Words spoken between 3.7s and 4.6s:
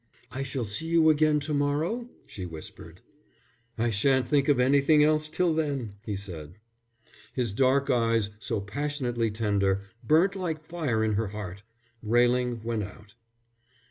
"I shan't think of